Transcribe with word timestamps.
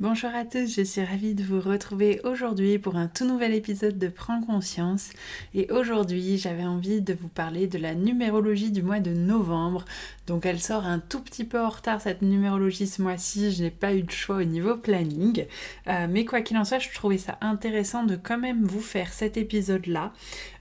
Bonjour 0.00 0.30
à 0.34 0.46
tous, 0.46 0.74
je 0.74 0.80
suis 0.80 1.04
ravie 1.04 1.34
de 1.34 1.44
vous 1.44 1.60
retrouver 1.60 2.22
aujourd'hui 2.24 2.78
pour 2.78 2.96
un 2.96 3.06
tout 3.06 3.26
nouvel 3.26 3.52
épisode 3.52 3.98
de 3.98 4.08
Prends 4.08 4.40
conscience. 4.40 5.10
Et 5.52 5.70
aujourd'hui, 5.70 6.38
j'avais 6.38 6.64
envie 6.64 7.02
de 7.02 7.12
vous 7.12 7.28
parler 7.28 7.66
de 7.66 7.76
la 7.76 7.94
numérologie 7.94 8.70
du 8.70 8.82
mois 8.82 9.00
de 9.00 9.10
novembre. 9.10 9.84
Donc 10.26 10.46
elle 10.46 10.58
sort 10.58 10.86
un 10.86 11.00
tout 11.00 11.20
petit 11.20 11.44
peu 11.44 11.60
en 11.60 11.68
retard 11.68 12.00
cette 12.00 12.22
numérologie 12.22 12.86
ce 12.86 13.02
mois-ci, 13.02 13.52
je 13.52 13.62
n'ai 13.62 13.70
pas 13.70 13.92
eu 13.92 14.02
de 14.02 14.10
choix 14.10 14.36
au 14.36 14.44
niveau 14.44 14.74
planning. 14.74 15.44
Euh, 15.86 16.06
mais 16.08 16.24
quoi 16.24 16.40
qu'il 16.40 16.56
en 16.56 16.64
soit, 16.64 16.78
je 16.78 16.88
trouvais 16.94 17.18
ça 17.18 17.36
intéressant 17.42 18.04
de 18.04 18.16
quand 18.16 18.38
même 18.38 18.64
vous 18.64 18.80
faire 18.80 19.12
cet 19.12 19.36
épisode-là, 19.36 20.14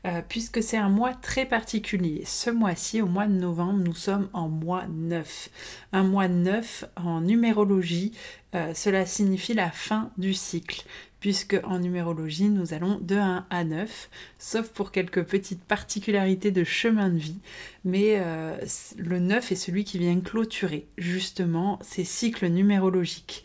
euh, 0.06 0.22
puisque 0.28 0.64
c'est 0.64 0.78
un 0.78 0.90
mois 0.90 1.14
très 1.14 1.46
particulier. 1.46 2.24
Ce 2.26 2.50
mois-ci, 2.50 3.02
au 3.02 3.06
mois 3.06 3.28
de 3.28 3.34
novembre, 3.34 3.80
nous 3.84 3.94
sommes 3.94 4.30
en 4.34 4.48
mois 4.48 4.86
9. 4.88 5.50
Un 5.92 6.04
mois 6.04 6.28
9 6.28 6.86
en 6.96 7.22
numérologie, 7.22 8.14
euh, 8.56 8.74
cela 8.74 9.06
signifie 9.06 9.54
la 9.54 9.70
fin 9.70 10.12
du 10.18 10.34
cycle, 10.34 10.86
puisque 11.20 11.60
en 11.66 11.80
numérologie, 11.80 12.50
nous 12.50 12.74
allons 12.74 12.98
de 13.02 13.16
1 13.18 13.46
à 13.50 13.64
9, 13.66 14.10
sauf 14.38 14.70
pour 14.70 14.92
quelques 14.92 15.24
petites 15.24 15.64
particularités 15.64 16.52
de 16.52 16.64
chemin 16.64 17.10
de 17.10 17.18
vie. 17.18 17.40
Mais 17.84 18.16
euh, 18.20 18.58
le 18.98 19.20
9 19.20 19.52
est 19.52 19.56
celui 19.56 19.84
qui 19.84 19.98
vient 19.98 20.20
clôturer 20.22 20.88
justement 20.98 21.78
ces 21.82 22.06
cycles 22.06 22.48
numérologiques. 22.48 23.44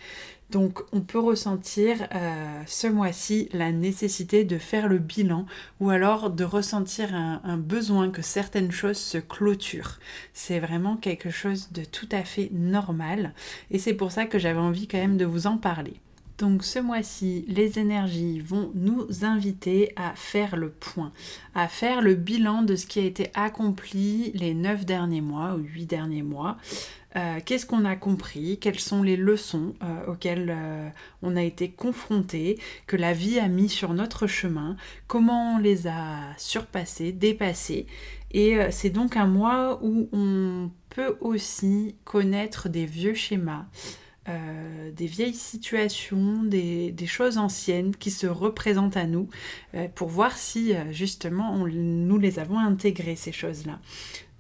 Donc 0.55 0.83
on 0.93 1.01
peut 1.01 1.19
ressentir 1.19 2.07
euh, 2.15 2.63
ce 2.65 2.87
mois-ci 2.87 3.49
la 3.53 3.73
nécessité 3.73 4.45
de 4.45 4.57
faire 4.57 4.87
le 4.87 4.99
bilan 4.99 5.47
ou 5.81 5.91
alors 5.91 6.31
de 6.31 6.45
ressentir 6.45 7.13
un, 7.13 7.57
besoin 7.57 8.09
que 8.09 8.23
certaines 8.23 8.71
choses 8.71 8.99
se 8.99 9.19
clôturent. 9.19 9.99
C'est 10.33 10.61
vraiment 10.61 10.97
quelque 10.97 11.29
chose 11.29 11.73
de 11.73 11.83
tout 11.83 12.09
à 12.13 12.23
fait 12.23 12.51
normal 12.53 13.35
et 13.73 13.81
c'est 13.81 13.95
pour 13.95 14.13
ça 14.13 14.27
que 14.27 14.39
j'avais 14.39 14.61
envie 14.61 14.87
quand 14.87 14.99
même 14.99 15.17
de 15.17 15.25
vous 15.25 15.49
en 15.49 15.57
parler. 15.57 15.95
Donc 16.39 16.65
ce 16.65 16.79
mois-ci, 16.79 17.45
les 17.49 17.81
énergies 17.81 18.41
vont 18.41 18.71
nous 18.75 19.07
inviter 19.23 19.93
à 19.97 20.13
faire 20.15 20.57
le 20.57 20.71
point, 20.71 21.13
à 21.55 21.69
faire 21.69 22.01
le 22.01 22.15
bilan 22.15 22.63
de 22.63 22.75
ce 22.77 22.87
qui 22.87 22.99
a 23.01 23.05
été 23.05 23.31
accompli 23.35 24.33
les 24.35 24.53
9 24.53 24.85
derniers 24.85 25.21
mois 25.21 25.55
ou 25.55 25.59
8 25.59 25.87
derniers 25.87 26.25
mois, 26.25 26.59
euh, 27.17 27.39
qu'est-ce 27.45 27.65
qu'on 27.65 27.85
a 27.85 27.95
compris, 27.95 28.59
quelles 28.61 28.81
sont 28.81 29.03
les 29.03 29.17
leçons 29.17 29.75
euh, 29.83 30.13
auxquelles 30.13 30.51
euh, 30.51 30.89
on 31.23 31.37
a 31.37 31.43
été 31.43 31.71
confronté, 31.71 32.59
que 32.87 32.97
la 32.97 33.13
vie 33.13 33.39
a 33.39 33.47
mis 33.47 33.69
sur 33.69 33.95
notre 33.95 34.27
chemin, 34.27 34.77
comment 35.07 35.55
on 35.55 35.59
les 35.59 35.87
a 35.87 36.37
surpassés, 36.39 37.13
dépassés? 37.13 37.87
Et 38.33 38.59
c'est 38.73 38.91
donc 38.91 39.17
un 39.17 39.29
mois 39.29 39.79
où 39.81 40.09
on 40.11 40.69
peut 40.89 41.17
aussi 41.21 41.95
connaître 42.05 42.69
des 42.69 42.85
vieux 42.85 43.15
schémas. 43.15 43.67
des 44.27 45.07
vieilles 45.07 45.35
situations, 45.35 46.43
des, 46.43 47.07
choses 47.07 47.39
anciennes 47.39 47.95
qui 47.95 48.11
se 48.11 48.27
représentent 48.27 48.97
à 48.97 49.07
nous 49.07 49.29
pour 49.95 50.09
voir 50.09 50.37
si 50.37 50.75
justement 50.91 51.57
nous 51.69 52.19
les 52.19 52.41
avons 52.41 52.59
intégrées, 52.59 53.15
ces 53.15 53.31
choses-là. 53.31 53.79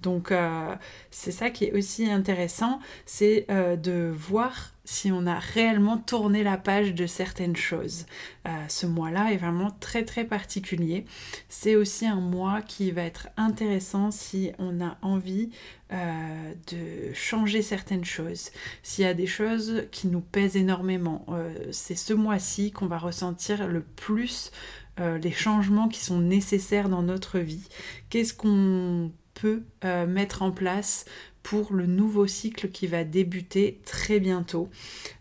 Donc 0.05 0.33
euh, 0.33 0.77
c'est 1.11 1.33
ça 1.33 1.51
qui 1.51 1.65
est 1.65 1.73
aussi 1.73 2.11
intéressant, 2.11 2.79
c'est 3.07 3.47
euh, 3.51 3.75
de 3.75 4.13
voir 4.15 4.73
si 4.85 5.11
on 5.11 5.27
a 5.27 5.39
réellement 5.39 5.97
tourné 5.97 6.43
la 6.43 6.59
page 6.59 6.95
de 6.95 7.07
certaines 7.07 7.57
choses. 7.57 8.05
Euh, 8.47 8.51
ce 8.69 8.87
mois-là 8.87 9.33
est 9.33 9.39
vraiment 9.39 9.71
très 9.81 10.05
très 10.05 10.25
particulier. 10.25 11.07
C'est 11.49 11.75
aussi 11.75 12.07
un 12.07 12.21
mois 12.21 12.61
qui 12.61 12.91
va 12.91 13.01
être 13.01 13.29
intéressant 13.39 14.11
si 14.11 14.53
on 14.59 14.85
a 14.85 14.99
envie 15.03 15.51
de 15.91 17.13
changer 17.15 17.63
certaines 17.63 18.05
choses. 18.05 18.51
S'il 18.83 19.05
y 19.05 19.09
a 19.09 19.15
des 19.15 19.29
choses 19.29 19.85
qui 19.93 20.09
nous 20.09 20.21
pèsent 20.21 20.57
énormément, 20.57 21.25
c'est 21.71 21.95
ce 21.95 22.13
mois-ci 22.13 22.73
qu'on 22.73 22.89
va 22.89 22.99
ressentir 22.99 23.69
le 23.69 23.81
plus 23.81 24.51
les 24.99 25.31
changements 25.31 25.89
qui 25.89 26.01
sont 26.01 26.19
nécessaires 26.19 26.89
dans 26.89 27.03
notre 27.03 27.39
vie. 27.39 27.69
Qu'est-ce 28.11 28.35
qu'on 28.35 29.13
peut 29.35 29.63
euh, 29.85 30.07
mettre 30.07 30.43
en 30.43 30.51
place 30.51 31.05
pour 31.43 31.75
le 31.75 31.87
nouveau 31.87 32.27
cycle 32.27 32.71
qui 32.71 32.87
va 32.87 33.05
débuter 33.05 33.81
très 33.85 34.19
bientôt 34.19 34.71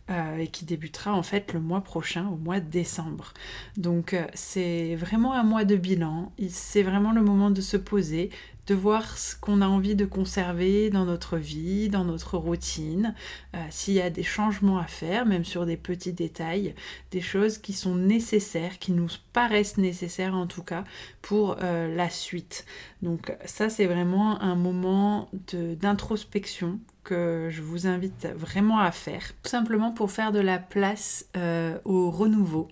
euh, 0.09 0.37
et 0.37 0.47
qui 0.47 0.63
débutera 0.63 1.13
en 1.13 1.21
fait 1.21 1.51
le 1.53 1.59
mois 1.59 1.81
prochain, 1.81 2.27
au 2.29 2.37
mois 2.37 2.61
de 2.61 2.69
décembre. 2.69 3.33
Donc 3.75 4.13
euh, 4.13 4.25
c'est 4.33 4.95
vraiment 4.95 5.33
un 5.33 5.43
mois 5.43 5.65
de 5.65 5.75
bilan, 5.75 6.31
c'est 6.47 6.81
vraiment 6.81 7.11
le 7.11 7.21
moment 7.21 7.51
de 7.51 7.61
se 7.61 7.77
poser, 7.77 8.29
de 8.67 8.75
voir 8.75 9.17
ce 9.17 9.35
qu'on 9.35 9.61
a 9.61 9.67
envie 9.67 9.95
de 9.95 10.05
conserver 10.05 10.89
dans 10.89 11.05
notre 11.05 11.37
vie, 11.37 11.89
dans 11.89 12.05
notre 12.05 12.37
routine, 12.37 13.13
euh, 13.55 13.59
s'il 13.69 13.95
y 13.95 14.01
a 14.01 14.09
des 14.09 14.23
changements 14.23 14.77
à 14.77 14.85
faire, 14.85 15.25
même 15.25 15.43
sur 15.43 15.65
des 15.65 15.75
petits 15.75 16.13
détails, 16.13 16.73
des 17.11 17.21
choses 17.21 17.57
qui 17.57 17.73
sont 17.73 17.95
nécessaires, 17.95 18.79
qui 18.79 18.93
nous 18.93 19.09
paraissent 19.33 19.77
nécessaires 19.77 20.35
en 20.35 20.47
tout 20.47 20.63
cas 20.63 20.85
pour 21.21 21.57
euh, 21.61 21.93
la 21.93 22.09
suite. 22.09 22.65
Donc 23.01 23.35
ça 23.45 23.69
c'est 23.69 23.85
vraiment 23.85 24.41
un 24.41 24.55
moment 24.55 25.29
d'introspection 25.51 26.79
que 27.03 27.49
je 27.51 27.61
vous 27.61 27.85
invite 27.85 28.27
vraiment 28.33 28.79
à 28.79 28.91
faire, 28.91 29.33
tout 29.43 29.49
simplement 29.49 29.91
pour 29.91 30.09
faire 30.09 30.31
de 30.31 30.39
la 30.39 30.57
place 30.57 31.25
euh, 31.35 31.77
au 31.83 32.09
renouveau 32.09 32.69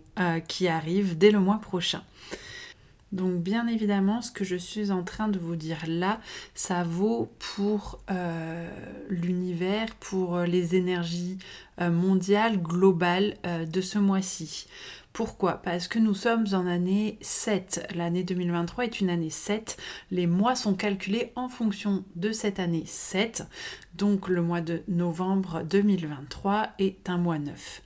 qui 0.48 0.68
arrive 0.68 1.18
dès 1.18 1.32
le 1.32 1.40
mois 1.40 1.60
prochain. 1.60 2.04
Donc 3.12 3.42
bien 3.42 3.68
évidemment, 3.68 4.22
ce 4.22 4.32
que 4.32 4.46
je 4.46 4.56
suis 4.56 4.92
en 4.92 5.04
train 5.04 5.28
de 5.28 5.38
vous 5.38 5.56
dire 5.56 5.84
là, 5.88 6.20
ça 6.56 6.84
vaut 6.84 7.30
pour 7.56 8.00
euh, 8.10 8.70
l'univers, 9.10 9.94
pour 9.96 10.40
les 10.40 10.76
énergies 10.76 11.38
euh, 11.82 11.90
mondiales, 11.90 12.62
globales 12.62 13.36
euh, 13.46 13.66
de 13.66 13.82
ce 13.82 14.00
mois-ci. 14.00 14.68
Pourquoi? 15.14 15.56
Parce 15.56 15.90
que 15.90 16.00
nous 16.00 16.14
sommes 16.14 16.46
en 16.54 16.66
année 16.66 17.18
7. 17.20 17.90
L'année 17.96 18.24
2023 18.24 18.86
est 18.86 19.02
une 19.02 19.10
année 19.10 19.30
7. 19.30 19.76
Les 20.10 20.26
mois 20.26 20.56
sont 20.56 20.74
calculés 20.74 21.34
en 21.36 21.50
fonction 21.50 22.06
de 22.16 22.32
cette 22.32 22.60
année 22.60 22.86
7. 22.86 23.44
Donc 23.96 24.30
le 24.30 24.42
mois 24.42 24.62
de 24.62 24.84
novembre 24.88 25.64
2023 25.70 26.70
est 26.80 27.10
un 27.10 27.18
mois 27.18 27.40
9. 27.40 27.82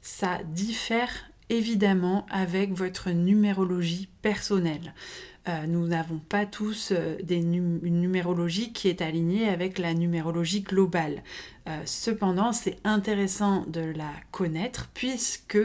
Ça 0.00 0.38
diffère 0.44 1.10
évidemment 1.50 2.26
avec 2.30 2.72
votre 2.72 3.10
numérologie 3.10 4.08
personnelle. 4.22 4.94
Euh, 5.46 5.66
nous 5.66 5.86
n'avons 5.86 6.18
pas 6.18 6.46
tous 6.46 6.92
euh, 6.92 7.16
une 7.28 8.00
numérologie 8.00 8.72
qui 8.72 8.88
est 8.88 9.02
alignée 9.02 9.48
avec 9.48 9.78
la 9.78 9.92
numérologie 9.92 10.62
globale. 10.62 11.22
Euh, 11.66 11.80
cependant, 11.86 12.52
c'est 12.52 12.76
intéressant 12.84 13.64
de 13.66 13.80
la 13.80 14.10
connaître 14.30 14.90
puisque 14.92 15.58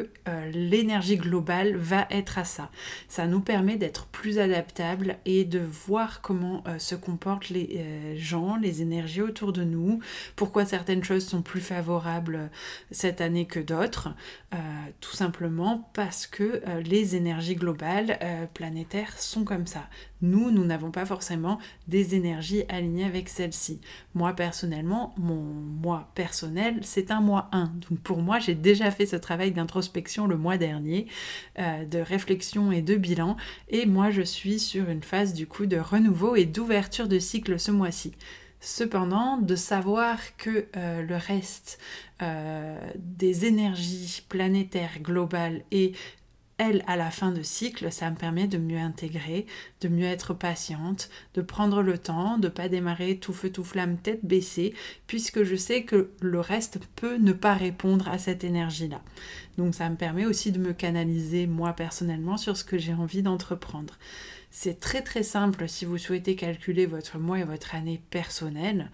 l'énergie 0.53 1.17
globale 1.17 1.75
va 1.75 2.07
être 2.09 2.37
à 2.37 2.45
ça. 2.45 2.69
Ça 3.07 3.27
nous 3.27 3.41
permet 3.41 3.75
d'être 3.75 4.05
plus 4.05 4.39
adaptables 4.39 5.17
et 5.25 5.43
de 5.43 5.59
voir 5.59 6.21
comment 6.21 6.63
se 6.77 6.95
comportent 6.95 7.49
les 7.49 8.15
gens, 8.17 8.55
les 8.55 8.81
énergies 8.81 9.21
autour 9.21 9.51
de 9.51 9.63
nous, 9.63 9.99
pourquoi 10.35 10.65
certaines 10.65 11.03
choses 11.03 11.25
sont 11.25 11.41
plus 11.41 11.61
favorables 11.61 12.49
cette 12.91 13.21
année 13.21 13.45
que 13.45 13.59
d'autres, 13.59 14.09
tout 15.01 15.15
simplement 15.15 15.89
parce 15.93 16.27
que 16.27 16.61
les 16.85 17.15
énergies 17.15 17.55
globales 17.55 18.19
planétaires 18.53 19.17
sont 19.17 19.43
comme 19.43 19.67
ça. 19.67 19.87
Nous, 20.21 20.51
nous 20.51 20.65
n'avons 20.65 20.91
pas 20.91 21.05
forcément 21.05 21.59
des 21.87 22.15
énergies 22.15 22.63
alignées 22.67 23.05
avec 23.05 23.29
celle-ci. 23.29 23.79
Moi, 24.13 24.33
personnellement, 24.33 25.13
mon 25.17 25.41
moi 25.41 26.09
personnel, 26.15 26.79
c'est 26.81 27.11
un 27.11 27.21
mois 27.21 27.47
1. 27.51 27.71
Donc 27.89 27.99
pour 27.99 28.21
moi, 28.21 28.39
j'ai 28.39 28.55
déjà 28.55 28.91
fait 28.91 29.05
ce 29.05 29.15
travail 29.15 29.51
d'introspection 29.51 30.27
le 30.27 30.37
mois 30.37 30.57
dernier, 30.57 31.07
euh, 31.57 31.85
de 31.85 31.99
réflexion 31.99 32.71
et 32.71 32.81
de 32.81 32.95
bilan. 32.95 33.37
Et 33.69 33.85
moi, 33.85 34.11
je 34.11 34.21
suis 34.21 34.59
sur 34.59 34.89
une 34.89 35.03
phase 35.03 35.33
du 35.33 35.47
coup 35.47 35.65
de 35.65 35.77
renouveau 35.77 36.35
et 36.35 36.45
d'ouverture 36.45 37.07
de 37.07 37.19
cycle 37.19 37.59
ce 37.59 37.71
mois-ci. 37.71 38.13
Cependant, 38.61 39.37
de 39.37 39.55
savoir 39.55 40.17
que 40.35 40.67
euh, 40.75 41.01
le 41.01 41.15
reste 41.15 41.79
euh, 42.21 42.77
des 42.97 43.45
énergies 43.45 44.25
planétaires 44.27 44.99
globales 45.01 45.63
et 45.71 45.93
elle, 46.59 46.83
à 46.85 46.95
la 46.95 47.09
fin 47.09 47.31
de 47.31 47.41
cycle, 47.41 47.91
ça 47.91 48.11
me 48.11 48.15
permet 48.15 48.47
de 48.47 48.57
mieux 48.57 48.77
intégrer, 48.77 49.47
de 49.81 49.87
mieux 49.87 50.05
être 50.05 50.33
patiente, 50.33 51.09
de 51.33 51.41
prendre 51.41 51.81
le 51.81 51.97
temps, 51.97 52.37
de 52.37 52.49
pas 52.49 52.69
démarrer 52.69 53.17
tout 53.17 53.33
feu 53.33 53.49
tout 53.49 53.63
flamme 53.63 53.97
tête 53.97 54.23
baissée, 54.23 54.75
puisque 55.07 55.43
je 55.43 55.55
sais 55.55 55.83
que 55.83 56.11
le 56.21 56.39
reste 56.39 56.79
peut 56.95 57.17
ne 57.17 57.33
pas 57.33 57.53
répondre 57.53 58.07
à 58.09 58.17
cette 58.17 58.43
énergie-là. 58.43 59.01
Donc 59.57 59.73
ça 59.73 59.89
me 59.89 59.95
permet 59.95 60.25
aussi 60.25 60.51
de 60.51 60.59
me 60.59 60.73
canaliser 60.73 61.47
moi 61.47 61.73
personnellement 61.73 62.37
sur 62.37 62.55
ce 62.55 62.63
que 62.63 62.77
j'ai 62.77 62.93
envie 62.93 63.23
d'entreprendre. 63.23 63.97
C'est 64.51 64.79
très 64.79 65.01
très 65.01 65.23
simple 65.23 65.69
si 65.69 65.85
vous 65.85 65.99
souhaitez 65.99 66.35
calculer 66.35 66.87
votre 66.87 67.19
mois 67.19 67.39
et 67.39 67.43
votre 67.43 67.75
année 67.75 68.01
personnelle. 68.09 68.89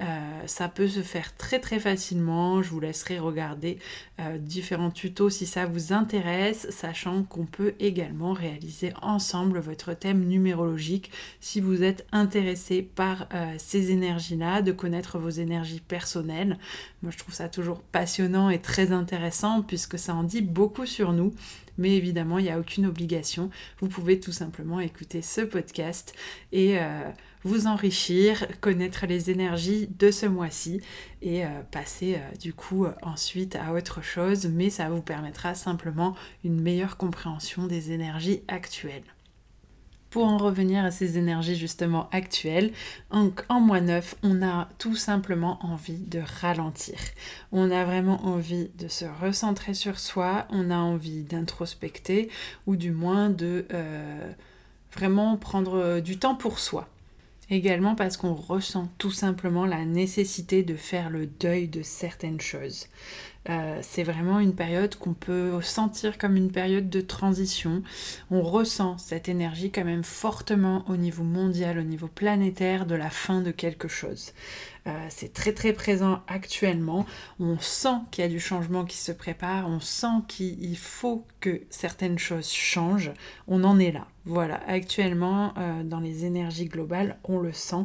Euh, 0.00 0.06
ça 0.46 0.68
peut 0.68 0.86
se 0.86 1.00
faire 1.00 1.36
très 1.36 1.58
très 1.58 1.80
facilement. 1.80 2.62
Je 2.62 2.68
vous 2.70 2.78
laisserai 2.78 3.18
regarder 3.18 3.78
euh, 4.20 4.38
différents 4.38 4.90
tutos 4.90 5.30
si 5.30 5.46
ça 5.46 5.66
vous 5.66 5.92
intéresse, 5.92 6.68
sachant 6.70 7.24
qu'on 7.24 7.46
peut 7.46 7.74
également 7.80 8.32
réaliser 8.32 8.92
ensemble 9.02 9.58
votre 9.58 9.94
thème 9.94 10.24
numérologique 10.24 11.10
si 11.40 11.60
vous 11.60 11.82
êtes 11.82 12.06
intéressé 12.12 12.82
par 12.82 13.28
euh, 13.34 13.54
ces 13.58 13.90
énergies-là, 13.90 14.62
de 14.62 14.72
connaître 14.72 15.18
vos 15.18 15.30
énergies 15.30 15.80
personnelles. 15.80 16.58
Moi 17.02 17.10
je 17.10 17.18
trouve 17.18 17.34
ça 17.34 17.48
toujours 17.48 17.80
passionnant 17.80 18.50
et 18.50 18.60
très 18.60 18.92
intéressant 18.92 19.62
puisque 19.62 19.98
ça 19.98 20.14
en 20.14 20.22
dit 20.22 20.42
beaucoup 20.42 20.86
sur 20.86 21.12
nous 21.12 21.32
mais 21.78 21.96
évidemment, 21.96 22.38
il 22.38 22.44
n'y 22.44 22.50
a 22.50 22.58
aucune 22.58 22.86
obligation. 22.86 23.50
Vous 23.80 23.88
pouvez 23.88 24.18
tout 24.20 24.32
simplement 24.32 24.80
écouter 24.80 24.97
ce 25.22 25.40
podcast 25.40 26.14
et 26.52 26.78
euh, 26.78 27.10
vous 27.44 27.66
enrichir, 27.66 28.46
connaître 28.60 29.06
les 29.06 29.30
énergies 29.30 29.88
de 29.98 30.10
ce 30.10 30.26
mois-ci 30.26 30.80
et 31.22 31.44
euh, 31.44 31.48
passer 31.70 32.16
euh, 32.16 32.36
du 32.36 32.52
coup 32.52 32.86
ensuite 33.02 33.56
à 33.56 33.72
autre 33.72 34.02
chose, 34.02 34.46
mais 34.46 34.70
ça 34.70 34.88
vous 34.88 35.02
permettra 35.02 35.54
simplement 35.54 36.14
une 36.44 36.60
meilleure 36.60 36.96
compréhension 36.96 37.66
des 37.66 37.92
énergies 37.92 38.42
actuelles. 38.48 39.04
Pour 40.10 40.24
en 40.24 40.38
revenir 40.38 40.84
à 40.84 40.90
ces 40.90 41.18
énergies 41.18 41.56
justement 41.56 42.08
actuelles, 42.12 42.72
en, 43.10 43.30
en 43.50 43.60
mois 43.60 43.82
neuf, 43.82 44.14
on 44.22 44.42
a 44.42 44.70
tout 44.78 44.96
simplement 44.96 45.58
envie 45.62 45.98
de 45.98 46.22
ralentir. 46.40 46.96
On 47.52 47.70
a 47.70 47.84
vraiment 47.84 48.24
envie 48.24 48.70
de 48.78 48.88
se 48.88 49.04
recentrer 49.04 49.74
sur 49.74 49.98
soi, 49.98 50.46
on 50.48 50.70
a 50.70 50.78
envie 50.78 51.24
d'introspecter 51.24 52.30
ou 52.66 52.76
du 52.76 52.90
moins 52.90 53.28
de 53.28 53.66
vraiment 54.92 55.36
prendre 55.36 56.00
du 56.00 56.18
temps 56.18 56.34
pour 56.34 56.58
soi. 56.58 56.88
Également 57.50 57.94
parce 57.94 58.18
qu'on 58.18 58.34
ressent 58.34 58.88
tout 58.98 59.10
simplement 59.10 59.64
la 59.64 59.86
nécessité 59.86 60.62
de 60.62 60.76
faire 60.76 61.08
le 61.08 61.26
deuil 61.26 61.66
de 61.66 61.82
certaines 61.82 62.40
choses. 62.40 62.88
Euh, 63.48 63.78
c'est 63.82 64.02
vraiment 64.02 64.40
une 64.40 64.54
période 64.54 64.94
qu'on 64.96 65.14
peut 65.14 65.60
sentir 65.62 66.18
comme 66.18 66.36
une 66.36 66.50
période 66.50 66.90
de 66.90 67.00
transition. 67.00 67.82
On 68.30 68.42
ressent 68.42 68.98
cette 68.98 69.28
énergie 69.28 69.70
quand 69.70 69.84
même 69.84 70.04
fortement 70.04 70.84
au 70.88 70.96
niveau 70.96 71.24
mondial, 71.24 71.78
au 71.78 71.82
niveau 71.82 72.08
planétaire 72.08 72.84
de 72.84 72.94
la 72.94 73.10
fin 73.10 73.40
de 73.40 73.50
quelque 73.50 73.88
chose. 73.88 74.32
Euh, 74.86 75.06
c'est 75.10 75.32
très 75.32 75.52
très 75.52 75.72
présent 75.72 76.22
actuellement. 76.28 77.04
On 77.40 77.58
sent 77.58 77.96
qu'il 78.10 78.22
y 78.22 78.26
a 78.26 78.30
du 78.30 78.40
changement 78.40 78.84
qui 78.84 78.96
se 78.96 79.12
prépare, 79.12 79.68
on 79.68 79.80
sent 79.80 80.22
qu'il 80.28 80.76
faut 80.76 81.26
que 81.40 81.62
certaines 81.68 82.18
choses 82.18 82.50
changent. 82.50 83.12
On 83.48 83.64
en 83.64 83.78
est 83.78 83.92
là. 83.92 84.06
Voilà, 84.24 84.60
actuellement, 84.66 85.54
euh, 85.56 85.82
dans 85.82 86.00
les 86.00 86.24
énergies 86.24 86.66
globales, 86.66 87.18
on 87.24 87.38
le 87.38 87.52
sent. 87.52 87.84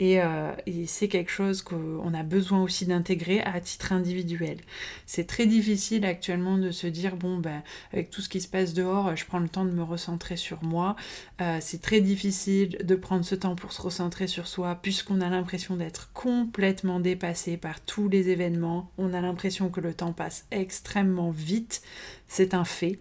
Euh, 0.00 0.54
et, 0.66 0.86
c'est 0.86 1.08
quelque 1.08 1.30
chose 1.30 1.62
qu'on 1.62 2.12
a 2.14 2.22
besoin 2.22 2.62
aussi 2.62 2.86
d'intégrer 2.86 3.40
à 3.40 3.60
titre 3.60 3.92
individuel. 3.92 4.58
C'est 5.06 5.26
très 5.26 5.46
difficile 5.46 6.04
actuellement 6.04 6.58
de 6.58 6.70
se 6.70 6.86
dire, 6.86 7.16
bon, 7.16 7.38
ben, 7.38 7.62
avec 7.92 8.10
tout 8.10 8.20
ce 8.20 8.28
qui 8.28 8.40
se 8.40 8.48
passe 8.48 8.74
dehors, 8.74 9.16
je 9.16 9.24
prends 9.24 9.38
le 9.38 9.48
temps 9.48 9.64
de 9.64 9.70
me 9.70 9.82
recentrer 9.82 10.36
sur 10.36 10.62
moi. 10.62 10.96
Euh, 11.40 11.58
c'est 11.60 11.80
très 11.80 12.00
difficile 12.00 12.78
de 12.84 12.94
prendre 12.94 13.24
ce 13.24 13.34
temps 13.34 13.56
pour 13.56 13.72
se 13.72 13.82
recentrer 13.82 14.26
sur 14.26 14.46
soi, 14.46 14.78
puisqu'on 14.80 15.20
a 15.20 15.28
l'impression 15.28 15.76
d'être 15.76 16.12
complètement 16.12 17.00
dépassé 17.00 17.56
par 17.56 17.80
tous 17.80 18.08
les 18.08 18.28
événements. 18.28 18.90
On 18.98 19.14
a 19.14 19.20
l'impression 19.20 19.70
que 19.70 19.80
le 19.80 19.94
temps 19.94 20.12
passe 20.12 20.46
extrêmement 20.50 21.30
vite. 21.30 21.82
C'est 22.28 22.54
un 22.54 22.64
fait. 22.64 22.98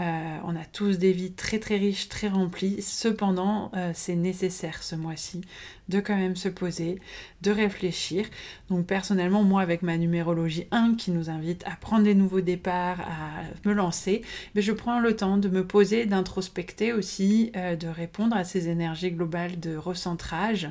Euh, 0.00 0.38
on 0.44 0.54
a 0.54 0.64
tous 0.64 0.98
des 0.98 1.12
vies 1.12 1.32
très 1.32 1.58
très 1.58 1.76
riches, 1.76 2.08
très 2.08 2.28
remplies. 2.28 2.82
Cependant, 2.82 3.72
euh, 3.74 3.90
c'est 3.94 4.14
nécessaire 4.14 4.82
ce 4.82 4.94
mois-ci 4.94 5.40
de 5.88 6.00
quand 6.00 6.16
même 6.16 6.36
se 6.36 6.50
poser, 6.50 7.00
de 7.40 7.50
réfléchir. 7.50 8.26
Donc 8.68 8.86
personnellement, 8.86 9.42
moi 9.42 9.62
avec 9.62 9.82
ma 9.82 9.96
numérologie 9.96 10.66
1 10.70 10.96
qui 10.96 11.10
nous 11.10 11.30
invite 11.30 11.64
à 11.66 11.76
prendre 11.76 12.04
des 12.04 12.14
nouveaux 12.14 12.42
départs, 12.42 13.00
à 13.00 13.44
me 13.66 13.72
lancer, 13.72 14.20
mais 14.54 14.60
je 14.60 14.72
prends 14.72 15.00
le 15.00 15.16
temps 15.16 15.38
de 15.38 15.48
me 15.48 15.66
poser, 15.66 16.04
d'introspecter 16.04 16.92
aussi, 16.92 17.52
euh, 17.56 17.74
de 17.74 17.88
répondre 17.88 18.36
à 18.36 18.44
ces 18.44 18.68
énergies 18.68 19.12
globales 19.12 19.58
de 19.58 19.76
recentrage 19.76 20.70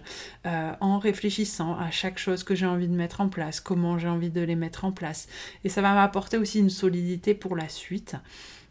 en 0.80 0.98
réfléchissant 0.98 1.78
à 1.78 1.92
chaque 1.92 2.18
chose 2.18 2.44
que 2.44 2.56
j'ai 2.56 2.66
envie 2.66 2.88
de 2.88 2.96
mettre 2.96 3.20
en 3.20 3.28
place, 3.28 3.60
comment 3.60 3.98
j'ai 3.98 4.08
envie 4.08 4.30
de 4.30 4.42
les 4.42 4.56
mettre 4.56 4.86
en 4.86 4.92
place. 4.92 5.28
Et 5.66 5.70
ça 5.70 5.82
va 5.82 5.94
m'apporter 5.94 6.38
aussi 6.38 6.60
une 6.60 6.70
solidité 6.70 7.34
pour 7.34 7.56
la 7.56 7.68
suite. 7.68 7.97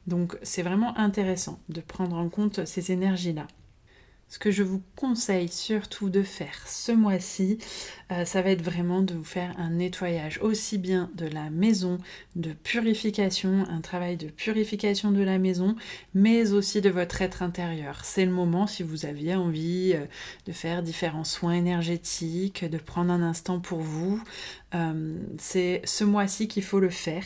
Donc 0.07 0.39
c'est 0.43 0.63
vraiment 0.63 0.97
intéressant 0.99 1.59
de 1.69 1.81
prendre 1.81 2.17
en 2.17 2.29
compte 2.29 2.65
ces 2.65 2.93
énergies-là. 2.93 3.47
Ce 4.29 4.41
que 4.41 4.51
je 4.51 4.65
vous 4.65 4.83
conseille 4.97 5.49
surtout 5.49 6.11
de 6.11 6.25
faire 6.25 6.67
ce 6.67 6.91
mois-ci, 6.91 7.59
euh, 8.11 8.25
ça 8.25 8.43
va 8.43 8.51
être 8.51 8.63
vraiment 8.63 9.01
de 9.01 9.15
vous 9.15 9.25
faire 9.25 9.55
un 9.57 9.71
nettoyage 9.71 10.41
aussi 10.43 10.79
bien 10.79 11.11
de 11.15 11.27
la 11.27 11.49
maison, 11.49 11.99
de 12.35 12.53
purification, 12.53 13.65
un 13.71 13.81
travail 13.81 14.17
de 14.17 14.27
purification 14.27 15.13
de 15.13 15.23
la 15.23 15.39
maison, 15.39 15.77
mais 16.13 16.51
aussi 16.51 16.81
de 16.81 16.91
votre 16.91 17.23
être 17.23 17.43
intérieur. 17.43 18.05
C'est 18.05 18.25
le 18.25 18.33
moment 18.33 18.67
si 18.67 18.83
vous 18.83 19.07
aviez 19.07 19.37
envie 19.37 19.93
euh, 19.95 20.05
de 20.47 20.53
faire 20.53 20.83
différents 20.83 21.25
soins 21.25 21.55
énergétiques, 21.55 22.65
de 22.65 22.79
prendre 22.79 23.13
un 23.13 23.23
instant 23.23 23.61
pour 23.61 23.79
vous, 23.79 24.21
euh, 24.75 25.19
c'est 25.39 25.81
ce 25.85 26.03
mois-ci 26.03 26.49
qu'il 26.49 26.65
faut 26.65 26.81
le 26.81 26.91
faire, 26.91 27.23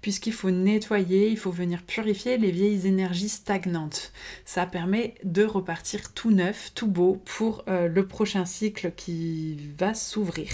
puisqu'il 0.00 0.32
faut 0.32 0.50
nettoyer, 0.50 1.28
il 1.28 1.36
faut 1.36 1.50
venir 1.50 1.82
purifier 1.82 2.38
les 2.38 2.50
vieilles 2.50 2.86
énergies 2.86 3.28
stagnantes. 3.28 4.12
Ça 4.44 4.66
permet 4.66 5.14
de 5.24 5.44
repartir 5.44 6.12
tout 6.12 6.30
neuf, 6.30 6.72
tout 6.74 6.86
beau 6.86 7.20
pour 7.24 7.64
euh, 7.68 7.88
le 7.88 8.06
prochain 8.06 8.44
cycle 8.44 8.92
qui 8.96 9.58
va 9.76 9.94
s'ouvrir. 9.94 10.48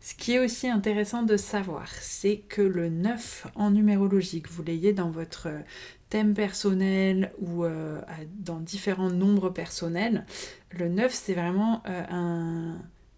Ce 0.00 0.14
qui 0.14 0.34
est 0.34 0.38
aussi 0.38 0.68
intéressant 0.68 1.22
de 1.22 1.36
savoir, 1.36 1.88
c'est 2.00 2.38
que 2.48 2.62
le 2.62 2.90
9 2.90 3.48
en 3.56 3.70
numérologie, 3.70 4.42
que 4.42 4.50
vous 4.50 4.62
l'ayez 4.62 4.92
dans 4.92 5.10
votre 5.10 5.48
thème 6.10 6.34
personnel 6.34 7.32
ou 7.40 7.64
euh, 7.64 8.00
dans 8.38 8.60
différents 8.60 9.10
nombres 9.10 9.50
personnels, 9.50 10.24
le 10.70 10.88
9 10.88 11.12
c'est 11.12 11.34
vraiment 11.34 11.82
un 11.86 12.76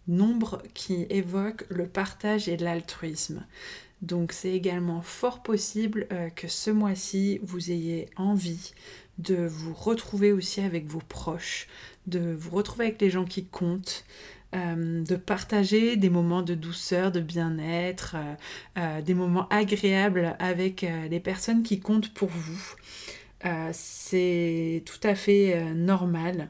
nombre 0.09 0.62
qui 0.75 1.07
évoque 1.11 1.65
le 1.69 1.87
partage 1.87 2.49
et 2.49 2.57
l'altruisme. 2.57 3.45
Donc 4.03 4.33
c'est 4.33 4.53
également 4.53 5.03
fort 5.03 5.43
possible 5.43 6.07
euh, 6.12 6.31
que 6.31 6.49
ce 6.49 6.71
mois-ci, 6.71 7.41
vous 7.43 7.71
ayez 7.71 8.09
envie 8.17 8.73
de 9.19 9.47
vous 9.47 9.75
retrouver 9.75 10.33
aussi 10.33 10.61
avec 10.61 10.87
vos 10.87 11.03
proches, 11.09 11.67
de 12.07 12.33
vous 12.33 12.50
retrouver 12.50 12.87
avec 12.87 13.00
les 13.00 13.11
gens 13.11 13.25
qui 13.25 13.45
comptent, 13.45 14.05
euh, 14.55 15.03
de 15.03 15.17
partager 15.17 15.97
des 15.97 16.11
moments 16.11 16.43
de 16.43 16.55
douceur, 16.55 17.11
de 17.11 17.21
bien-être, 17.21 18.17
euh, 18.79 19.03
des 19.03 19.15
moments 19.15 19.49
agréables 19.49 20.37
avec 20.38 20.87
les 21.11 21.21
personnes 21.21 21.62
qui 21.65 21.81
comptent 21.81 22.15
pour 22.15 22.29
vous. 22.29 22.75
c'est 23.73 24.83
tout 24.87 25.00
à 25.03 25.15
fait 25.15 25.62
normal 25.75 26.49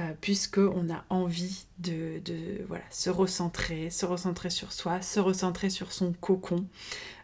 euh, 0.00 0.12
puisqu'on 0.20 0.88
a 0.90 1.04
envie 1.10 1.66
de, 1.78 2.22
se 2.90 3.10
recentrer, 3.10 3.90
se 3.90 4.06
recentrer 4.06 4.48
sur 4.48 4.72
soi, 4.72 5.02
se 5.02 5.20
recentrer 5.20 5.68
sur 5.68 5.92
son 5.92 6.12
cocon, 6.12 6.64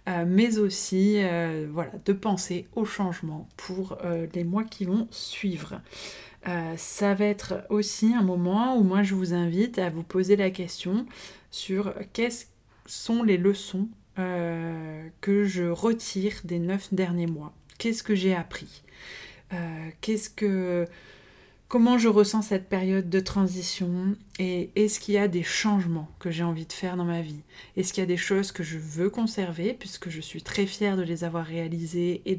euh, 0.08 0.24
mais 0.26 0.58
aussi 0.58 1.16
euh, 1.18 1.68
voilà, 1.72 1.92
de 2.04 2.12
penser 2.12 2.66
au 2.74 2.84
changement 2.84 3.48
pour 3.56 3.98
les 4.34 4.44
mois 4.44 4.64
qui 4.64 4.84
vont 4.84 5.08
suivre. 5.10 5.80
ça 6.76 7.14
va 7.14 7.24
être 7.24 7.64
aussi 7.70 8.12
un 8.14 8.22
moment 8.22 8.76
où 8.76 8.82
moi 8.82 9.02
je 9.02 9.14
vous 9.14 9.32
invite 9.32 9.78
à 9.78 9.88
vous 9.88 10.02
poser 10.02 10.36
la 10.36 10.50
question 10.50 11.06
sur 11.50 11.94
quelles 12.12 12.32
sont 12.84 13.22
les 13.22 13.38
leçons 13.38 13.88
que 14.16 15.44
je 15.44 15.64
retire 15.64 16.34
des 16.44 16.58
neuf 16.58 16.92
derniers 16.92 17.26
mois. 17.26 17.52
Qu'est-ce 17.78 18.02
que 18.02 18.14
j'ai 18.14 18.34
appris? 18.34 18.82
Qu'est-ce 20.00 20.30
que 20.30 20.86
comment 21.68 21.98
je 21.98 22.08
ressens 22.08 22.42
cette 22.42 22.68
période 22.68 23.10
de 23.10 23.20
transition 23.20 24.16
et 24.38 24.70
est-ce 24.76 25.00
qu'il 25.00 25.14
y 25.14 25.18
a 25.18 25.28
des 25.28 25.42
changements 25.42 26.08
que 26.18 26.30
j'ai 26.30 26.44
envie 26.44 26.66
de 26.66 26.72
faire 26.72 26.96
dans 26.96 27.04
ma 27.04 27.22
vie? 27.22 27.42
Est-ce 27.76 27.92
qu'il 27.92 28.02
y 28.02 28.04
a 28.04 28.08
des 28.08 28.16
choses 28.16 28.52
que 28.52 28.62
je 28.62 28.78
veux 28.78 29.10
conserver 29.10 29.74
puisque 29.74 30.08
je 30.08 30.20
suis 30.20 30.42
très 30.42 30.66
fière 30.66 30.96
de 30.96 31.02
les 31.02 31.24
avoir 31.24 31.44
réalisées 31.44 32.22
et 32.24 32.38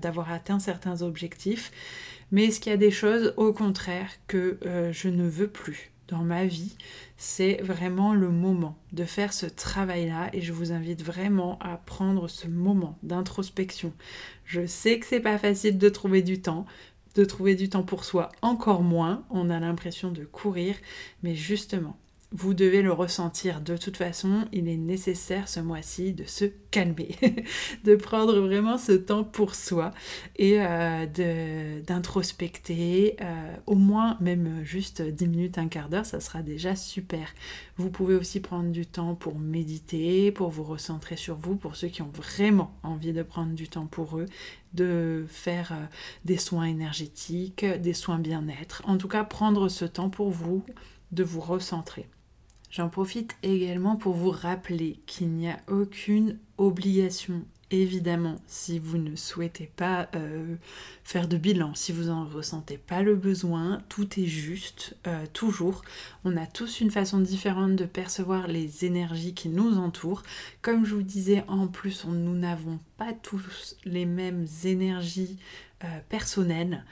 d'avoir 0.00 0.32
atteint 0.32 0.58
certains 0.58 1.02
objectifs? 1.02 1.70
Mais 2.32 2.46
est-ce 2.46 2.60
qu'il 2.60 2.70
y 2.70 2.74
a 2.74 2.78
des 2.78 2.90
choses 2.90 3.34
au 3.36 3.52
contraire 3.52 4.10
que 4.26 4.58
euh, 4.66 4.92
je 4.92 5.08
ne 5.08 5.28
veux 5.28 5.48
plus 5.48 5.92
dans 6.08 6.22
ma 6.22 6.44
vie, 6.44 6.76
c'est 7.16 7.62
vraiment 7.62 8.12
le 8.12 8.30
moment 8.30 8.76
de 8.92 9.04
faire 9.04 9.32
ce 9.32 9.46
travail-là 9.46 10.28
et 10.32 10.42
je 10.42 10.52
vous 10.52 10.70
invite 10.70 11.02
vraiment 11.02 11.58
à 11.60 11.78
prendre 11.78 12.28
ce 12.28 12.46
moment 12.46 12.98
d'introspection. 13.02 13.92
Je 14.44 14.66
sais 14.66 14.98
que 14.98 15.06
c'est 15.06 15.20
pas 15.20 15.38
facile 15.38 15.78
de 15.78 15.88
trouver 15.88 16.20
du 16.20 16.42
temps, 16.42 16.66
de 17.14 17.24
trouver 17.24 17.54
du 17.54 17.68
temps 17.68 17.82
pour 17.82 18.04
soi 18.04 18.30
encore 18.42 18.82
moins, 18.82 19.24
on 19.30 19.50
a 19.50 19.60
l'impression 19.60 20.10
de 20.10 20.24
courir, 20.24 20.76
mais 21.22 21.34
justement, 21.34 21.96
vous 22.34 22.52
devez 22.52 22.82
le 22.82 22.92
ressentir. 22.92 23.60
De 23.60 23.76
toute 23.76 23.96
façon, 23.96 24.44
il 24.52 24.68
est 24.68 24.76
nécessaire 24.76 25.48
ce 25.48 25.60
mois-ci 25.60 26.12
de 26.12 26.24
se 26.24 26.44
calmer, 26.72 27.14
de 27.84 27.94
prendre 27.94 28.40
vraiment 28.40 28.76
ce 28.76 28.90
temps 28.90 29.22
pour 29.22 29.54
soi 29.54 29.92
et 30.34 30.56
euh, 30.58 31.80
d'introspecter, 31.86 33.16
euh, 33.20 33.54
au 33.66 33.76
moins 33.76 34.18
même 34.20 34.64
juste 34.64 35.00
10 35.00 35.28
minutes, 35.28 35.58
un 35.58 35.68
quart 35.68 35.88
d'heure, 35.88 36.06
ça 36.06 36.18
sera 36.18 36.42
déjà 36.42 36.74
super. 36.74 37.32
Vous 37.76 37.88
pouvez 37.88 38.16
aussi 38.16 38.40
prendre 38.40 38.72
du 38.72 38.84
temps 38.84 39.14
pour 39.14 39.38
méditer, 39.38 40.32
pour 40.32 40.50
vous 40.50 40.64
recentrer 40.64 41.16
sur 41.16 41.36
vous, 41.36 41.54
pour 41.54 41.76
ceux 41.76 41.88
qui 41.88 42.02
ont 42.02 42.10
vraiment 42.12 42.74
envie 42.82 43.12
de 43.12 43.22
prendre 43.22 43.54
du 43.54 43.68
temps 43.68 43.86
pour 43.86 44.18
eux, 44.18 44.26
de 44.72 45.24
faire 45.28 45.70
euh, 45.70 45.84
des 46.24 46.38
soins 46.38 46.64
énergétiques, 46.64 47.64
des 47.64 47.94
soins 47.94 48.18
bien-être. 48.18 48.82
En 48.86 48.98
tout 48.98 49.08
cas, 49.08 49.22
prendre 49.22 49.68
ce 49.68 49.84
temps 49.84 50.10
pour 50.10 50.30
vous, 50.30 50.64
de 51.12 51.22
vous 51.22 51.40
recentrer. 51.40 52.08
J'en 52.74 52.88
profite 52.88 53.36
également 53.44 53.94
pour 53.94 54.14
vous 54.14 54.32
rappeler 54.32 54.98
qu'il 55.06 55.28
n'y 55.28 55.48
a 55.48 55.60
aucune 55.68 56.40
obligation 56.58 57.44
Évidemment, 57.70 58.36
si 58.46 58.78
vous 58.78 58.98
ne 58.98 59.16
souhaitez 59.16 59.70
pas 59.74 60.08
euh, 60.14 60.54
faire 61.02 61.26
de 61.26 61.36
bilan, 61.36 61.74
si 61.74 61.92
vous 61.92 62.04
n'en 62.04 62.24
ressentez 62.24 62.78
pas 62.78 63.02
le 63.02 63.16
besoin, 63.16 63.80
tout 63.88 64.20
est 64.20 64.26
juste, 64.26 64.96
euh, 65.06 65.24
toujours. 65.32 65.82
On 66.24 66.36
a 66.36 66.46
tous 66.46 66.80
une 66.80 66.90
façon 66.90 67.18
différente 67.18 67.74
de 67.74 67.84
percevoir 67.84 68.48
les 68.48 68.84
énergies 68.84 69.34
qui 69.34 69.48
nous 69.48 69.78
entourent. 69.78 70.22
Comme 70.62 70.84
je 70.84 70.94
vous 70.94 71.02
disais, 71.02 71.42
en 71.48 71.66
plus, 71.66 72.04
nous 72.04 72.36
n'avons 72.36 72.78
pas 72.96 73.12
tous 73.12 73.76
les 73.84 74.06
mêmes 74.06 74.46
énergies 74.64 75.38
euh, 75.84 76.00
personnelles. 76.08 76.84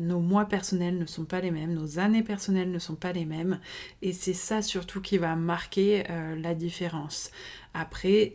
nos 0.00 0.20
mois 0.20 0.46
personnels 0.46 0.98
ne 0.98 1.06
sont 1.06 1.24
pas 1.24 1.40
les 1.40 1.50
mêmes, 1.50 1.74
nos 1.74 1.98
années 1.98 2.22
personnelles 2.22 2.70
ne 2.70 2.78
sont 2.78 2.96
pas 2.96 3.12
les 3.12 3.24
mêmes. 3.24 3.60
Et 4.00 4.12
c'est 4.12 4.34
ça 4.34 4.62
surtout 4.62 5.00
qui 5.00 5.18
va 5.18 5.36
marquer 5.36 6.04
la 6.36 6.54
différence. 6.54 7.30
Après, 7.72 8.34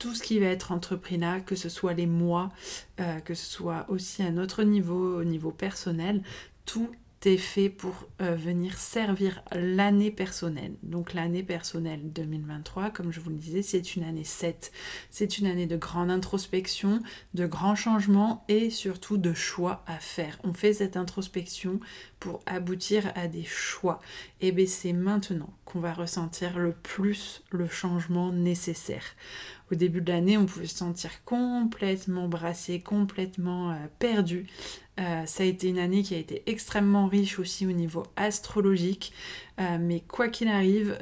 tout 0.00 0.14
ce 0.14 0.22
qui 0.22 0.40
va 0.40 0.46
être 0.46 0.72
entrepris 0.72 1.18
là, 1.18 1.40
que 1.40 1.54
ce 1.54 1.68
soit 1.68 1.92
les 1.92 2.06
mois, 2.06 2.50
euh, 3.00 3.20
que 3.20 3.34
ce 3.34 3.48
soit 3.48 3.84
aussi 3.88 4.22
à 4.22 4.30
notre 4.32 4.64
niveau, 4.64 5.20
au 5.20 5.24
niveau 5.24 5.52
personnel, 5.52 6.22
tout 6.64 6.90
fait 7.36 7.68
pour 7.68 8.08
euh, 8.22 8.34
venir 8.34 8.78
servir 8.78 9.42
l'année 9.52 10.10
personnelle. 10.10 10.74
Donc 10.82 11.12
l'année 11.12 11.42
personnelle 11.42 12.00
2023, 12.12 12.90
comme 12.90 13.12
je 13.12 13.20
vous 13.20 13.30
le 13.30 13.36
disais, 13.36 13.62
c'est 13.62 13.94
une 13.94 14.04
année 14.04 14.24
7. 14.24 14.72
C'est 15.10 15.38
une 15.38 15.46
année 15.46 15.66
de 15.66 15.76
grande 15.76 16.10
introspection, 16.10 17.02
de 17.34 17.46
grands 17.46 17.74
changements 17.74 18.44
et 18.48 18.70
surtout 18.70 19.18
de 19.18 19.34
choix 19.34 19.84
à 19.86 19.98
faire. 19.98 20.38
On 20.44 20.54
fait 20.54 20.72
cette 20.72 20.96
introspection 20.96 21.78
pour 22.20 22.40
aboutir 22.46 23.12
à 23.14 23.28
des 23.28 23.44
choix. 23.44 24.00
Et 24.40 24.50
bien 24.52 24.66
c'est 24.66 24.94
maintenant 24.94 25.52
qu'on 25.66 25.80
va 25.80 25.92
ressentir 25.92 26.58
le 26.58 26.72
plus 26.72 27.42
le 27.50 27.68
changement 27.68 28.32
nécessaire. 28.32 29.04
Au 29.70 29.76
début 29.76 30.00
de 30.00 30.10
l'année, 30.10 30.36
on 30.36 30.46
pouvait 30.46 30.66
se 30.66 30.76
sentir 30.76 31.24
complètement 31.24 32.26
brassé, 32.28 32.80
complètement 32.80 33.70
euh, 33.70 33.74
perdu. 34.00 34.46
Euh, 34.98 35.24
ça 35.26 35.44
a 35.44 35.46
été 35.46 35.68
une 35.68 35.78
année 35.78 36.02
qui 36.02 36.14
a 36.14 36.18
été 36.18 36.42
extrêmement 36.46 37.06
riche 37.06 37.38
aussi 37.38 37.66
au 37.66 37.72
niveau 37.72 38.02
astrologique. 38.16 39.12
Euh, 39.60 39.78
mais 39.80 40.00
quoi 40.00 40.28
qu'il 40.28 40.48
arrive, 40.48 40.98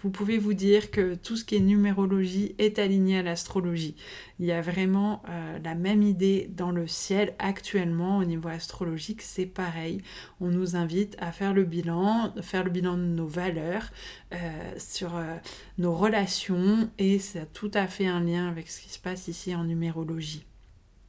vous 0.00 0.10
pouvez 0.10 0.38
vous 0.38 0.54
dire 0.54 0.92
que 0.92 1.16
tout 1.16 1.36
ce 1.36 1.44
qui 1.44 1.56
est 1.56 1.60
numérologie 1.60 2.54
est 2.58 2.78
aligné 2.78 3.18
à 3.18 3.22
l'astrologie. 3.22 3.96
Il 4.38 4.46
y 4.46 4.52
a 4.52 4.60
vraiment 4.60 5.22
euh, 5.28 5.58
la 5.58 5.74
même 5.74 6.02
idée 6.02 6.48
dans 6.54 6.70
le 6.70 6.86
ciel 6.86 7.34
actuellement 7.40 8.18
au 8.18 8.24
niveau 8.24 8.48
astrologique, 8.48 9.22
c'est 9.22 9.46
pareil. 9.46 10.00
On 10.40 10.48
nous 10.48 10.76
invite 10.76 11.16
à 11.18 11.32
faire 11.32 11.52
le 11.52 11.64
bilan, 11.64 12.32
faire 12.42 12.62
le 12.62 12.70
bilan 12.70 12.96
de 12.96 13.02
nos 13.02 13.26
valeurs, 13.26 13.90
euh, 14.32 14.72
sur 14.78 15.16
euh, 15.16 15.36
nos 15.78 15.94
relations, 15.94 16.88
et 16.98 17.18
ça 17.18 17.40
a 17.40 17.46
tout 17.46 17.70
à 17.74 17.88
fait 17.88 18.06
un 18.06 18.20
lien 18.20 18.48
avec 18.48 18.68
ce 18.68 18.80
qui 18.80 18.90
se 18.90 19.00
passe 19.00 19.26
ici 19.26 19.54
en 19.54 19.64
numérologie. 19.64 20.44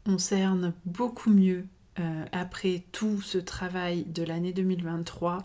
On 0.07 0.17
cerne 0.17 0.73
beaucoup 0.85 1.29
mieux 1.29 1.65
après 2.31 2.85
tout 2.93 3.21
ce 3.21 3.37
travail 3.37 4.05
de 4.05 4.23
l'année 4.23 4.53
2023 4.53 5.43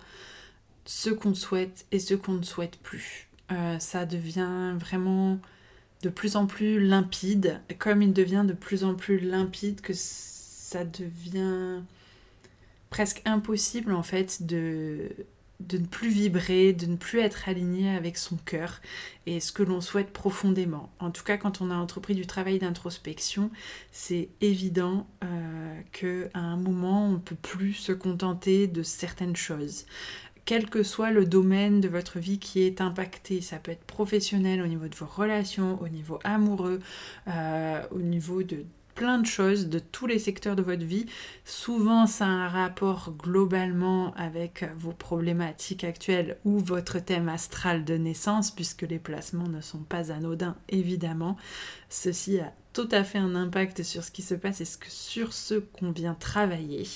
ce 0.84 1.10
qu'on 1.10 1.34
souhaite 1.34 1.86
et 1.92 1.98
ce 1.98 2.14
qu'on 2.14 2.34
ne 2.34 2.42
souhaite 2.42 2.78
plus. 2.78 3.23
Euh, 3.52 3.78
ça 3.78 4.06
devient 4.06 4.74
vraiment 4.78 5.38
de 6.02 6.08
plus 6.08 6.36
en 6.36 6.46
plus 6.46 6.80
limpide, 6.80 7.60
comme 7.78 8.02
il 8.02 8.12
devient 8.12 8.44
de 8.46 8.52
plus 8.52 8.84
en 8.84 8.94
plus 8.94 9.18
limpide 9.18 9.80
que 9.80 9.92
ça 9.94 10.84
devient 10.84 11.82
presque 12.90 13.22
impossible 13.24 13.92
en 13.92 14.02
fait 14.02 14.44
de, 14.46 15.10
de 15.60 15.78
ne 15.78 15.86
plus 15.86 16.10
vibrer, 16.10 16.72
de 16.72 16.86
ne 16.86 16.96
plus 16.96 17.20
être 17.20 17.48
aligné 17.48 17.94
avec 17.94 18.16
son 18.18 18.36
cœur 18.36 18.80
et 19.26 19.40
ce 19.40 19.52
que 19.52 19.62
l'on 19.62 19.80
souhaite 19.80 20.12
profondément. 20.12 20.90
En 20.98 21.10
tout 21.10 21.24
cas, 21.24 21.36
quand 21.36 21.60
on 21.60 21.70
a 21.70 21.74
entrepris 21.74 22.14
du 22.14 22.26
travail 22.26 22.58
d'introspection, 22.58 23.50
c'est 23.92 24.28
évident 24.40 25.06
euh, 25.22 25.80
qu'à 25.92 26.38
un 26.38 26.56
moment, 26.56 27.08
on 27.08 27.12
ne 27.12 27.18
peut 27.18 27.36
plus 27.36 27.74
se 27.74 27.92
contenter 27.92 28.66
de 28.66 28.82
certaines 28.82 29.36
choses 29.36 29.86
quel 30.44 30.68
que 30.68 30.82
soit 30.82 31.10
le 31.10 31.24
domaine 31.24 31.80
de 31.80 31.88
votre 31.88 32.18
vie 32.18 32.38
qui 32.38 32.62
est 32.62 32.80
impacté. 32.80 33.40
Ça 33.40 33.58
peut 33.58 33.72
être 33.72 33.84
professionnel 33.84 34.62
au 34.62 34.66
niveau 34.66 34.88
de 34.88 34.94
vos 34.94 35.06
relations, 35.06 35.80
au 35.82 35.88
niveau 35.88 36.18
amoureux, 36.24 36.80
euh, 37.28 37.82
au 37.90 38.00
niveau 38.00 38.42
de 38.42 38.64
plein 38.94 39.18
de 39.18 39.26
choses, 39.26 39.68
de 39.68 39.78
tous 39.78 40.06
les 40.06 40.18
secteurs 40.18 40.56
de 40.56 40.62
votre 40.62 40.84
vie. 40.84 41.06
Souvent, 41.44 42.06
ça 42.06 42.26
a 42.26 42.28
un 42.28 42.48
rapport 42.48 43.12
globalement 43.18 44.14
avec 44.14 44.64
vos 44.76 44.92
problématiques 44.92 45.84
actuelles 45.84 46.38
ou 46.44 46.58
votre 46.58 46.98
thème 47.00 47.28
astral 47.28 47.84
de 47.84 47.94
naissance, 47.94 48.50
puisque 48.50 48.82
les 48.82 48.98
placements 48.98 49.48
ne 49.48 49.60
sont 49.60 49.82
pas 49.82 50.12
anodins, 50.12 50.56
évidemment. 50.68 51.36
Ceci 51.88 52.38
a 52.38 52.52
tout 52.72 52.88
à 52.90 53.04
fait 53.04 53.18
un 53.18 53.34
impact 53.34 53.82
sur 53.82 54.02
ce 54.04 54.10
qui 54.10 54.22
se 54.22 54.34
passe 54.34 54.60
et 54.60 54.68
sur 54.88 55.32
ce 55.32 55.54
qu'on 55.54 55.90
vient 55.90 56.14
travailler. 56.14 56.86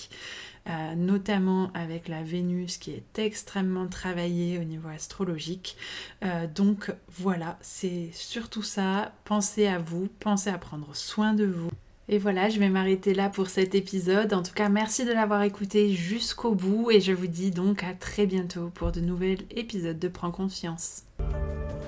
Euh, 0.69 0.95
notamment 0.95 1.71
avec 1.73 2.09
la 2.09 2.23
Vénus 2.23 2.77
qui 2.77 2.91
est 2.91 3.19
extrêmement 3.19 3.87
travaillée 3.87 4.59
au 4.59 4.65
niveau 4.65 4.89
astrologique. 4.89 5.79
Euh, 6.23 6.47
donc 6.47 6.93
voilà, 7.09 7.59
c'est 7.63 8.11
surtout 8.13 8.63
ça. 8.63 9.13
Pensez 9.25 9.67
à 9.67 9.79
vous, 9.79 10.09
pensez 10.21 10.51
à 10.51 10.59
prendre 10.59 10.95
soin 10.95 11.33
de 11.33 11.47
vous. 11.47 11.71
Et 12.11 12.19
voilà, 12.19 12.51
je 12.51 12.59
vais 12.59 12.69
m'arrêter 12.69 13.15
là 13.15 13.31
pour 13.31 13.49
cet 13.49 13.75
épisode. 13.75 14.35
En 14.35 14.43
tout 14.43 14.53
cas, 14.53 14.69
merci 14.69 15.07
de 15.07 15.13
l'avoir 15.13 15.43
écouté 15.43 15.95
jusqu'au 15.95 16.55
bout 16.55 16.91
et 16.91 17.01
je 17.01 17.13
vous 17.13 17.27
dis 17.27 17.51
donc 17.51 17.83
à 17.83 17.95
très 17.95 18.27
bientôt 18.27 18.71
pour 18.75 18.93
de 18.93 19.01
nouveaux 19.01 19.37
épisodes 19.51 19.99
de 19.99 20.09
Prends 20.09 20.31
conscience. 20.31 21.05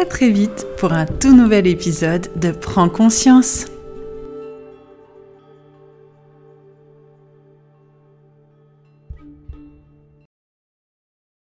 à 0.00 0.04
très 0.04 0.30
vite 0.30 0.66
pour 0.76 0.92
un 0.92 1.06
tout 1.06 1.34
nouvel 1.34 1.66
épisode 1.66 2.28
de 2.36 2.50
Prends 2.50 2.88
conscience. 2.88 3.66